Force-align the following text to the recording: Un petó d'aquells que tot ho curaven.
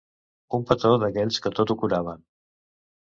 Un 0.57 0.63
petó 0.71 0.93
d'aquells 1.03 1.39
que 1.45 1.53
tot 1.59 1.75
ho 1.75 1.77
curaven. 1.85 2.25